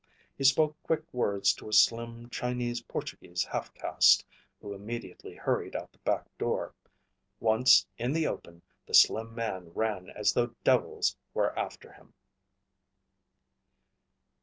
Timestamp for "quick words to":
0.81-1.69